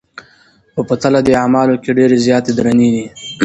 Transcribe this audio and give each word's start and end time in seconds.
خو 0.73 0.81
په 0.89 0.95
تله 1.01 1.19
د 1.23 1.29
اعمالو 1.41 1.75
کي 1.83 1.89
ډېرې 1.97 2.17
زياتي 2.25 2.51
درنې 2.57 2.87
دي 2.95 3.05